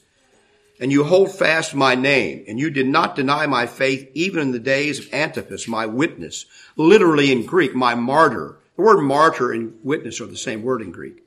[0.81, 4.53] and you hold fast my name, and you did not deny my faith even in
[4.53, 8.59] the days of Antipas, my witness, literally in Greek, my martyr.
[8.77, 11.23] The word martyr and witness are the same word in Greek.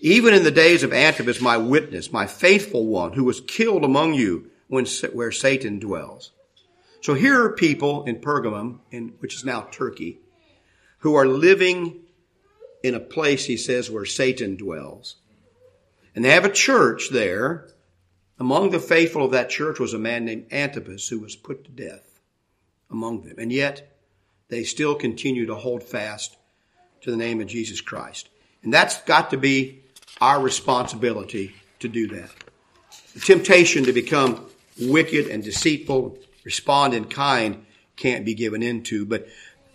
[0.00, 4.14] Even in the days of Antipas, my witness, my faithful one, who was killed among
[4.14, 6.32] you when, where Satan dwells.
[7.02, 10.18] So here are people in Pergamum, in, which is now Turkey,
[10.98, 12.00] who are living
[12.82, 15.16] in a place, he says, where Satan dwells.
[16.14, 17.66] And they have a church there.
[18.38, 21.70] Among the faithful of that church was a man named Antipas who was put to
[21.70, 22.20] death
[22.90, 23.36] among them.
[23.38, 23.96] And yet
[24.48, 26.36] they still continue to hold fast
[27.02, 28.28] to the name of Jesus Christ.
[28.62, 29.82] And that's got to be
[30.20, 32.30] our responsibility to do that.
[33.14, 34.46] The temptation to become
[34.80, 37.64] wicked and deceitful, respond in kind,
[37.96, 39.04] can't be given into.
[39.04, 39.28] But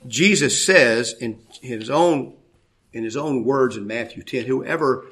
[0.07, 2.33] Jesus says in his own
[2.93, 5.05] in his own words in Matthew 10, whoever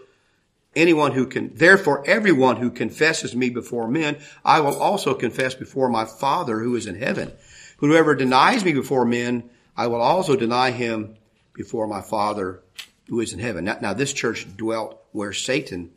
[0.76, 5.90] anyone who can, therefore everyone who confesses me before men, I will also confess before
[5.90, 7.32] my Father who is in heaven.
[7.78, 11.16] Whoever denies me before men, I will also deny him
[11.54, 12.62] before my Father
[13.08, 13.66] who is in heaven.
[13.66, 15.92] Now, now this church dwelt where Satan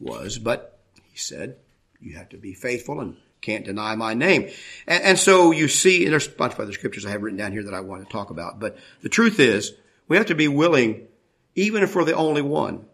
[0.00, 1.56] was, but he said,
[2.00, 4.50] you have to be faithful and can't deny my name.
[4.86, 7.52] And, and so you see, there's a bunch of other scriptures I have written down
[7.52, 9.72] here that I want to talk about, but the truth is,
[10.08, 11.06] we have to be willing,
[11.54, 12.86] even if we're the only one,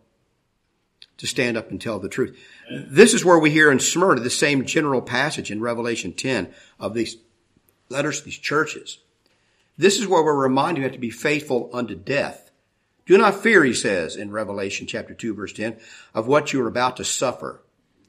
[1.19, 2.39] to stand up and tell the truth.
[2.71, 6.95] This is where we hear in Smyrna the same general passage in Revelation 10 of
[6.95, 7.17] these
[7.89, 8.99] letters to these churches.
[9.77, 12.51] This is where we're reminded have to be faithful unto death.
[13.07, 15.79] Do not fear, he says in Revelation chapter 2 verse 10,
[16.15, 17.63] of what you are about to suffer.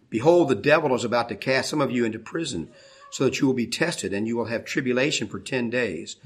[0.09, 2.69] Behold, the devil is about to cast some of you into prison
[3.11, 6.17] so that you will be tested and you will have tribulation for 10 days.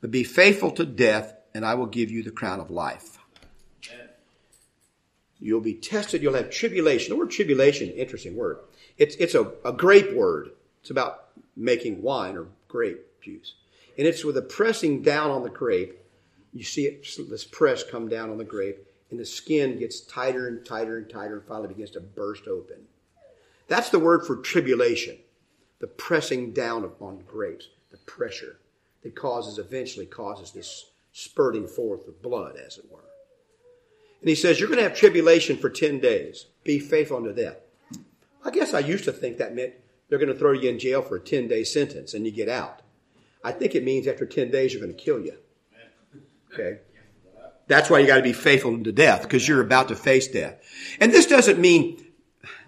[0.00, 3.17] But be faithful to death and I will give you the crown of life.
[5.40, 6.22] You'll be tested.
[6.22, 7.10] You'll have tribulation.
[7.10, 8.58] The word tribulation, interesting word.
[8.96, 10.50] It's, it's a, a grape word.
[10.80, 13.54] It's about making wine or grape juice.
[13.96, 15.98] And it's with a pressing down on the grape.
[16.52, 18.78] You see it, this press come down on the grape,
[19.10, 22.78] and the skin gets tighter and tighter and tighter and finally begins to burst open.
[23.66, 25.18] That's the word for tribulation.
[25.80, 28.58] The pressing down upon grapes, the pressure
[29.02, 33.07] that causes, eventually causes this spurting forth of blood, as it were.
[34.20, 36.46] And he says, You're going to have tribulation for 10 days.
[36.64, 37.56] Be faithful unto death.
[38.44, 39.74] I guess I used to think that meant
[40.08, 42.48] they're going to throw you in jail for a 10 day sentence and you get
[42.48, 42.82] out.
[43.44, 45.36] I think it means after 10 days you're going to kill you.
[46.52, 46.80] Okay?
[47.66, 50.56] That's why you got to be faithful unto death because you're about to face death.
[51.00, 52.04] And this doesn't mean,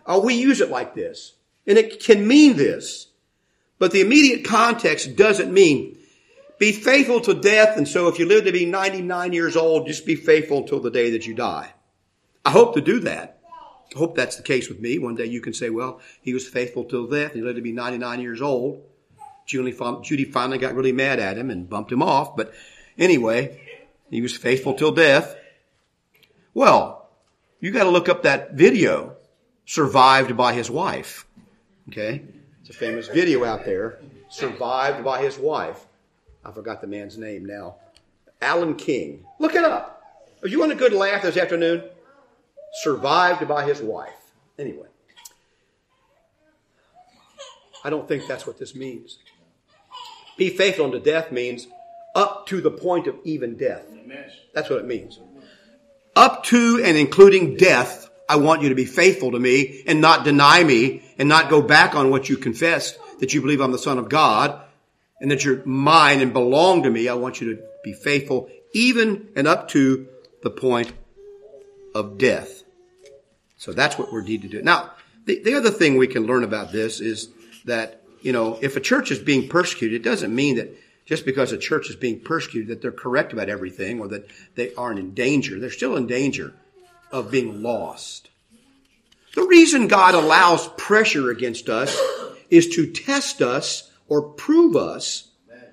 [0.07, 1.35] oh, we use it like this.
[1.67, 3.07] And it can mean this.
[3.79, 5.97] But the immediate context doesn't mean
[6.61, 10.05] be faithful to death, and so if you live to be 99 years old, just
[10.05, 11.73] be faithful until the day that you die.
[12.45, 13.41] I hope to do that.
[13.95, 14.99] I hope that's the case with me.
[14.99, 17.73] One day you can say, well, he was faithful till death, he lived to be
[17.73, 18.85] 99 years old.
[19.47, 22.53] Judy, finally got really mad at him and bumped him off, but
[22.99, 23.59] anyway,
[24.11, 25.35] he was faithful till death.
[26.53, 27.09] Well,
[27.59, 29.17] you gotta look up that video,
[29.65, 31.27] Survived by His Wife.
[31.89, 32.23] Okay?
[32.61, 33.99] It's a famous video out there.
[34.29, 35.87] Survived by His Wife.
[36.45, 37.77] I forgot the man's name now.
[38.41, 39.25] Alan King.
[39.39, 40.03] Look it up.
[40.43, 41.85] Are you on a good laugh this afternoon?
[42.83, 44.33] Survived by his wife.
[44.59, 44.87] Anyway.
[47.85, 49.19] I don't think that's what this means.
[50.37, 51.67] Be faithful unto death means
[52.15, 53.85] up to the point of even death.
[54.55, 55.19] That's what it means.
[56.17, 60.25] Up to and including death, I want you to be faithful to me and not
[60.25, 63.79] deny me and not go back on what you confessed that you believe I'm the
[63.79, 64.61] Son of God
[65.21, 67.09] and that you're mine and belong to me.
[67.09, 70.07] I want you to be faithful even and up to
[70.43, 70.93] the point
[71.95, 72.63] of death.
[73.59, 74.63] So that's what we're need to do.
[74.63, 74.93] Now,
[75.27, 77.29] the, the other thing we can learn about this is
[77.67, 80.75] that, you know, if a church is being persecuted, it doesn't mean that
[81.05, 84.73] just because a church is being persecuted that they're correct about everything or that they
[84.75, 85.59] aren't in danger.
[85.59, 86.55] They're still in danger
[87.11, 88.31] of being lost.
[89.35, 91.99] The reason God allows pressure against us
[92.49, 95.29] is to test us or prove us.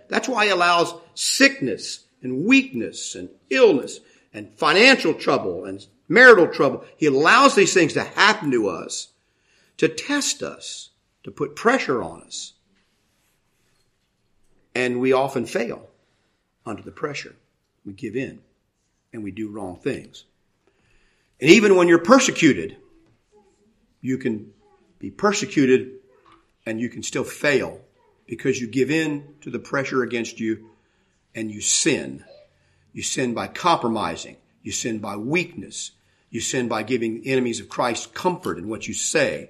[0.07, 3.99] That's why he allows sickness and weakness and illness
[4.33, 6.85] and financial trouble and marital trouble.
[6.95, 9.09] He allows these things to happen to us
[9.77, 10.89] to test us,
[11.23, 12.53] to put pressure on us.
[14.75, 15.87] And we often fail
[16.65, 17.35] under the pressure.
[17.85, 18.39] We give in
[19.13, 20.25] and we do wrong things.
[21.39, 22.77] And even when you're persecuted,
[24.01, 24.51] you can
[24.99, 25.93] be persecuted
[26.65, 27.81] and you can still fail
[28.27, 30.69] because you give in to the pressure against you
[31.33, 32.23] and you sin.
[32.93, 34.37] You sin by compromising.
[34.61, 35.91] You sin by weakness.
[36.29, 39.49] You sin by giving enemies of Christ comfort in what you say.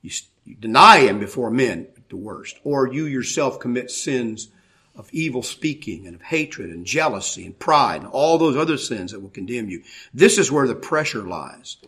[0.00, 0.10] You,
[0.44, 2.58] you deny him before men, the worst.
[2.64, 4.48] Or you yourself commit sins
[4.94, 9.12] of evil speaking and of hatred and jealousy and pride and all those other sins
[9.12, 9.82] that will condemn you.
[10.12, 11.78] This is where the pressure lies.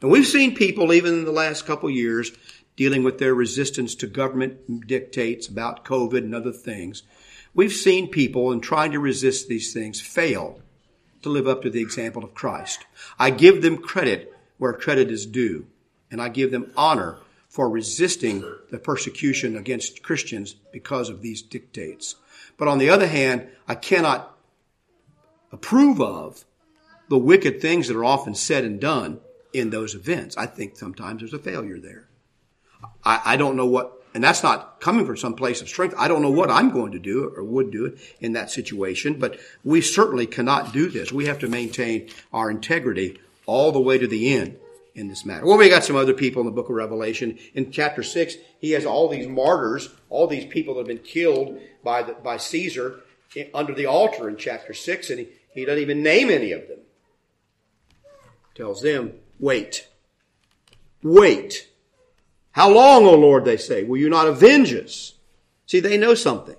[0.00, 2.30] And we've seen people, even in the last couple years,
[2.76, 7.02] dealing with their resistance to government dictates about COVID and other things.
[7.54, 10.60] We've seen people in trying to resist these things fail
[11.22, 12.84] to live up to the example of Christ.
[13.18, 15.66] I give them credit where credit is due,
[16.10, 17.18] and I give them honor
[17.48, 22.16] for resisting the persecution against Christians because of these dictates.
[22.56, 24.36] But on the other hand, I cannot
[25.52, 26.44] approve of
[27.08, 29.20] the wicked things that are often said and done
[29.52, 30.36] in those events.
[30.36, 32.08] I think sometimes there's a failure there.
[33.04, 35.94] I, I don't know what, and that's not coming from some place of strength.
[35.98, 39.38] I don't know what I'm going to do or would do in that situation, but
[39.62, 41.12] we certainly cannot do this.
[41.12, 44.58] We have to maintain our integrity all the way to the end
[44.94, 45.44] in this matter.
[45.44, 47.38] Well, we got some other people in the book of Revelation.
[47.54, 51.58] In chapter 6, he has all these martyrs, all these people that have been killed
[51.82, 53.00] by, the, by Caesar
[53.52, 56.78] under the altar in chapter 6, and he, he doesn't even name any of them.
[58.54, 59.88] Tells them, wait.
[61.02, 61.68] Wait.
[62.54, 65.14] How long, O Lord, they say, will you not avenge us?
[65.66, 66.54] See, they know something.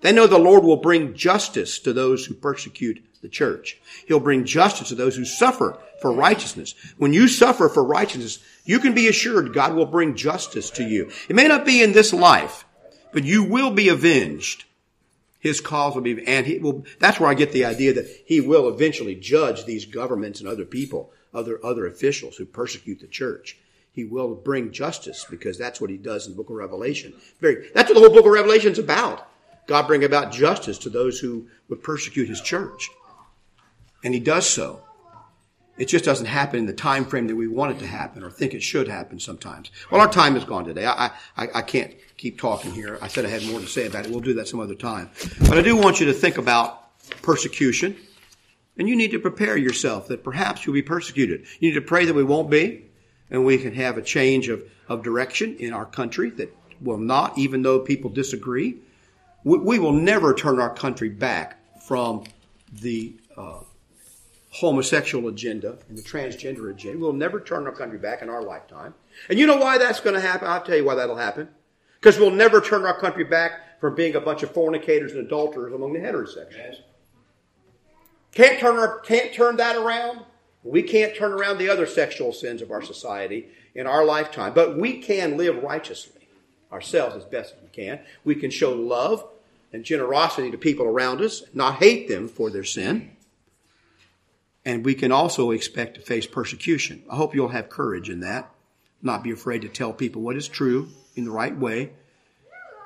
[0.00, 3.78] They know the Lord will bring justice to those who persecute the church.
[4.08, 6.74] He'll bring justice to those who suffer for righteousness.
[6.96, 11.10] When you suffer for righteousness, you can be assured God will bring justice to you.
[11.28, 12.64] It may not be in this life,
[13.12, 14.64] but you will be avenged.
[15.38, 18.40] His cause will be, and he will, that's where I get the idea that he
[18.40, 23.58] will eventually judge these governments and other people, other, other officials who persecute the church.
[23.96, 27.14] He will bring justice because that's what he does in the book of Revelation.
[27.40, 29.26] Very, that's what the whole book of Revelation is about.
[29.66, 32.90] God bring about justice to those who would persecute his church.
[34.04, 34.82] And he does so.
[35.78, 38.30] It just doesn't happen in the time frame that we want it to happen or
[38.30, 39.70] think it should happen sometimes.
[39.90, 40.84] Well, our time is gone today.
[40.84, 42.98] I, I, I can't keep talking here.
[43.00, 44.10] I said I had more to say about it.
[44.10, 45.08] We'll do that some other time.
[45.48, 46.82] But I do want you to think about
[47.22, 47.96] persecution.
[48.76, 51.46] And you need to prepare yourself that perhaps you'll be persecuted.
[51.60, 52.85] You need to pray that we won't be,
[53.30, 57.36] and we can have a change of, of direction in our country that will not,
[57.38, 58.76] even though people disagree.
[59.44, 62.24] We, we will never turn our country back from
[62.72, 63.60] the uh,
[64.50, 66.98] homosexual agenda and the transgender agenda.
[66.98, 68.94] We'll never turn our country back in our lifetime.
[69.28, 70.48] And you know why that's going to happen?
[70.48, 71.48] I'll tell you why that'll happen.
[72.00, 75.72] Because we'll never turn our country back from being a bunch of fornicators and adulterers
[75.72, 76.76] among the heterosexuals.
[78.32, 80.20] Can't turn our, can't turn that around.
[80.66, 84.76] We can't turn around the other sexual sins of our society in our lifetime, but
[84.76, 86.28] we can live righteously
[86.72, 88.00] ourselves as best as we can.
[88.24, 89.24] We can show love
[89.72, 93.16] and generosity to people around us, not hate them for their sin
[94.66, 97.04] and we can also expect to face persecution.
[97.08, 98.52] I hope you'll have courage in that,
[99.00, 101.92] not be afraid to tell people what is true in the right way,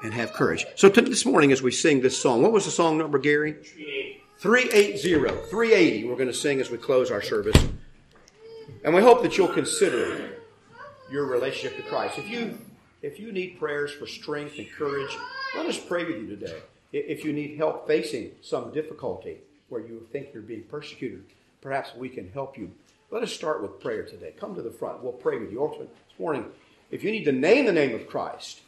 [0.02, 0.66] and have courage.
[0.76, 3.56] So this morning, as we sing this song, what was the song number, Gary?
[4.40, 5.02] 380.
[5.50, 6.04] 380.
[6.04, 7.62] We're going to sing as we close our service.
[8.82, 10.30] And we hope that you'll consider
[11.10, 12.16] your relationship to Christ.
[12.16, 12.58] If you
[13.02, 15.14] if you need prayers for strength and courage,
[15.54, 16.58] let us pray with you today.
[16.92, 19.38] If you need help facing some difficulty
[19.68, 21.24] where you think you're being persecuted,
[21.60, 22.70] perhaps we can help you.
[23.10, 24.32] Let us start with prayer today.
[24.38, 25.02] Come to the front.
[25.02, 25.60] We'll pray with you.
[25.60, 26.46] Also, this morning,
[26.90, 28.60] if you need to name the name of Christ,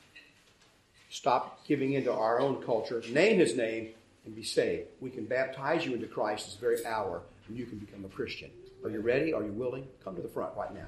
[1.08, 3.88] stop giving into our own culture, name his name,
[4.24, 4.88] and be saved.
[5.00, 8.50] We can baptize you into Christ this very hour, and you can become a Christian.
[8.84, 9.32] Are you ready?
[9.32, 9.86] Are you willing?
[10.04, 10.86] Come to the front right now.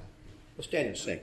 [0.57, 1.19] Let's stand and sing.